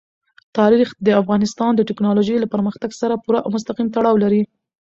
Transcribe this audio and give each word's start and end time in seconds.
تاریخ 0.57 0.89
د 1.05 1.07
افغانستان 1.21 1.71
د 1.75 1.81
تکنالوژۍ 1.89 2.35
له 2.39 2.47
پرمختګ 2.53 2.89
سره 3.01 3.21
پوره 3.23 3.39
او 3.43 3.49
مستقیم 3.55 3.87
تړاو 3.95 4.15
لري. 4.23 4.41